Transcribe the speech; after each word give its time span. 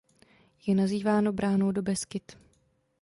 Je 0.67 0.75
nazýváno 0.75 1.33
bránou 1.33 1.71
do 1.71 1.81
Beskyd. 1.81 2.23